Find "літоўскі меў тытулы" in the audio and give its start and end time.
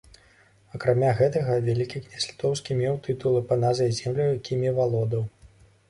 2.31-3.45